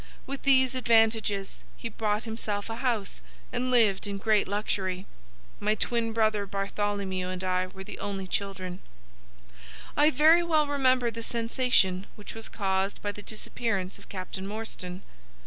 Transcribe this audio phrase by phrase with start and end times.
[0.25, 3.21] With these advantages he bought himself a house,
[3.53, 5.05] and lived in great luxury.
[5.59, 8.79] My twin brother Bartholomew and I were the only children.
[9.95, 15.03] "I very well remember the sensation which was caused by the disappearance of Captain Morstan.